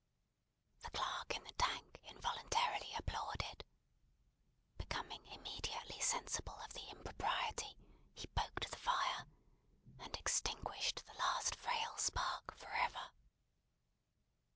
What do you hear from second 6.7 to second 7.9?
the impropriety,